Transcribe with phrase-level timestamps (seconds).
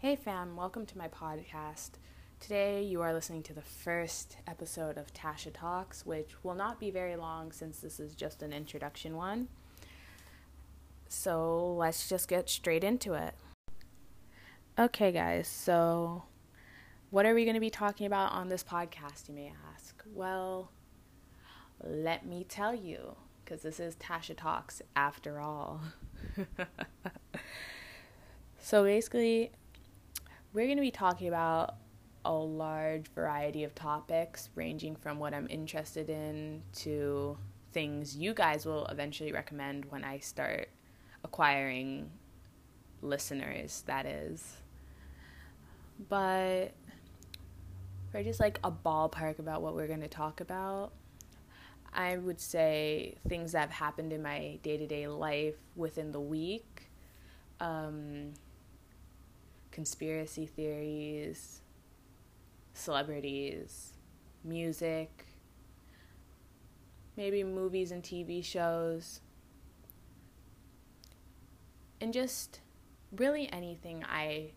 [0.00, 1.90] Hey fam, welcome to my podcast.
[2.40, 6.90] Today you are listening to the first episode of Tasha Talks, which will not be
[6.90, 9.48] very long since this is just an introduction one.
[11.06, 13.34] So let's just get straight into it.
[14.78, 16.22] Okay, guys, so
[17.10, 20.02] what are we going to be talking about on this podcast, you may ask?
[20.14, 20.72] Well,
[21.84, 25.82] let me tell you, because this is Tasha Talks after all.
[28.58, 29.52] so basically,
[30.52, 31.76] we're going to be talking about
[32.24, 37.36] a large variety of topics, ranging from what I'm interested in to
[37.72, 40.68] things you guys will eventually recommend when I start
[41.24, 42.10] acquiring
[43.00, 44.56] listeners, that is.
[46.08, 46.72] But
[48.10, 50.92] for just like a ballpark about what we're going to talk about,
[51.92, 56.20] I would say things that have happened in my day to day life within the
[56.20, 56.88] week.
[57.60, 58.32] Um,
[59.70, 61.60] conspiracy theories,
[62.72, 63.94] celebrities,
[64.44, 65.26] music,
[67.16, 69.20] maybe movies and TV shows,
[72.00, 72.60] and just
[73.12, 74.52] really anything I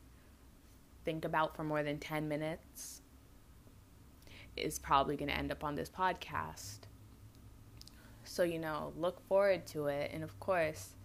[1.03, 3.01] think about for more than 10 minutes
[4.55, 6.79] is probably going to end up on this podcast.
[8.23, 10.11] So, you know, look forward to it.
[10.13, 10.95] And of course,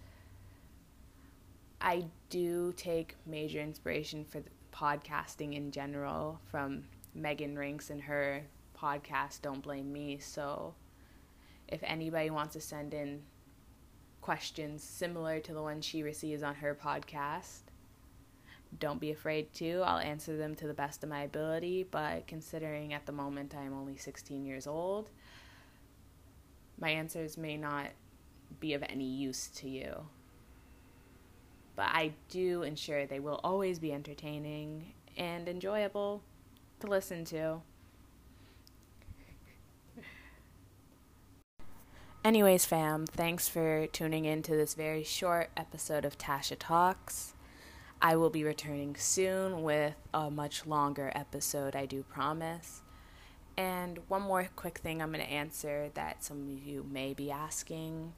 [1.81, 8.43] I do take major inspiration for podcasting in general from Megan Rienks and her
[8.77, 10.19] podcast, Don't Blame Me.
[10.19, 10.75] So
[11.69, 13.23] if anybody wants to send in
[14.21, 17.61] questions similar to the ones she receives on her podcast,
[18.81, 19.81] don't be afraid to.
[19.85, 23.63] I'll answer them to the best of my ability, but considering at the moment I
[23.63, 25.11] am only 16 years old,
[26.81, 27.87] my answers may not
[28.59, 30.07] be of any use to you
[31.79, 36.25] but I do ensure they will always be entertaining and enjoyable
[36.81, 37.61] to listen to.
[42.25, 47.35] Anyways, fam, thanks for tuning in to this very short episode of Tasha Talks.
[48.03, 52.83] I will be returning soon with a much longer episode, I do promise.
[53.57, 57.31] And one more quick thing I'm going to answer that some of you may be
[57.31, 58.15] asking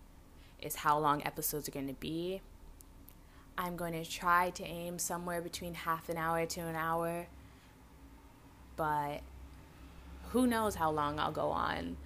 [0.63, 2.41] is how long episodes are going to be.
[3.61, 7.27] I'm going to try to aim somewhere between half an hour to an hour,
[8.75, 9.21] but
[10.31, 11.99] who knows how long I'll go on.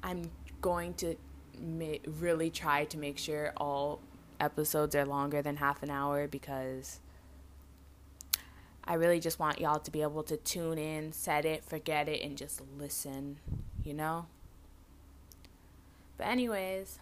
[0.00, 1.16] I'm going to
[1.60, 3.98] ma- really try to make sure all
[4.38, 7.00] episodes are longer than half an hour because
[8.84, 12.22] I really just want y'all to be able to tune in, set it, forget it,
[12.22, 13.38] and just listen,
[13.82, 14.26] you know?
[16.16, 17.00] But, anyways,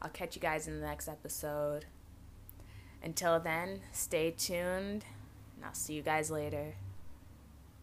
[0.00, 1.84] I'll catch you guys in the next episode.
[3.02, 5.04] Until then, stay tuned,
[5.56, 6.74] and I'll see you guys later.